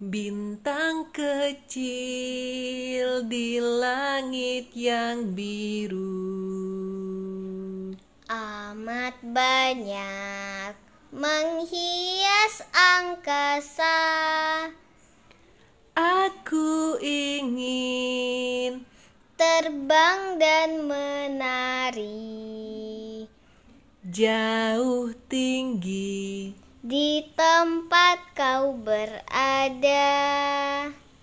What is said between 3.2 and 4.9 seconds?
di langit